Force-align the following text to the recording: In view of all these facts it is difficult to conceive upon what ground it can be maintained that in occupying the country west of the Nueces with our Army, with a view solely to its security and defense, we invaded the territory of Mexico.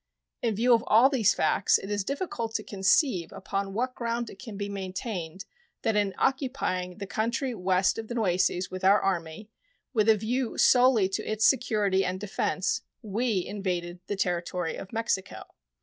In 0.41 0.55
view 0.55 0.73
of 0.73 0.83
all 0.87 1.09
these 1.09 1.35
facts 1.35 1.77
it 1.77 1.91
is 1.91 2.03
difficult 2.03 2.55
to 2.55 2.63
conceive 2.63 3.31
upon 3.31 3.75
what 3.75 3.93
ground 3.93 4.31
it 4.31 4.39
can 4.39 4.57
be 4.57 4.67
maintained 4.67 5.45
that 5.83 5.95
in 5.95 6.15
occupying 6.17 6.97
the 6.97 7.05
country 7.05 7.53
west 7.53 7.99
of 7.99 8.07
the 8.07 8.15
Nueces 8.15 8.71
with 8.71 8.83
our 8.83 8.99
Army, 8.99 9.51
with 9.93 10.09
a 10.09 10.15
view 10.17 10.57
solely 10.57 11.07
to 11.09 11.23
its 11.31 11.45
security 11.45 12.03
and 12.03 12.19
defense, 12.19 12.81
we 13.03 13.45
invaded 13.45 13.99
the 14.07 14.15
territory 14.15 14.75
of 14.75 14.91
Mexico. 14.91 15.43